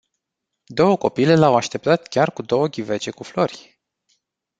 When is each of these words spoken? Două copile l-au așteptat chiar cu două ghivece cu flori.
Două 0.65 0.97
copile 0.97 1.35
l-au 1.35 1.55
așteptat 1.55 2.07
chiar 2.07 2.31
cu 2.33 2.41
două 2.41 2.67
ghivece 2.67 3.11
cu 3.11 3.23
flori. 3.23 3.81